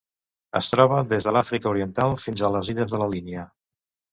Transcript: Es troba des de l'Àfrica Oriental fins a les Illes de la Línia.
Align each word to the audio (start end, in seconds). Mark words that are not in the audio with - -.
Es 0.59 0.69
troba 0.71 1.01
des 1.11 1.27
de 1.27 1.35
l'Àfrica 1.37 1.71
Oriental 1.73 2.17
fins 2.25 2.43
a 2.49 2.53
les 2.57 2.73
Illes 2.75 2.97
de 2.97 3.03
la 3.05 3.11
Línia. 3.17 3.45